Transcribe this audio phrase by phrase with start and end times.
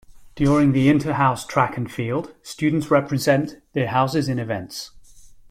[0.33, 4.89] During the Inter-House Track and Field, students represent their houses in events.